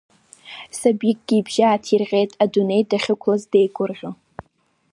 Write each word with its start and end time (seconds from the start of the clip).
Сабикгьы 0.79 1.35
ибжьы 1.39 1.63
ааҭирҟьеит, 1.65 2.31
адунеи 2.43 2.83
дахьықәлаз 2.89 3.43
деигәырӷьо. 3.51 4.11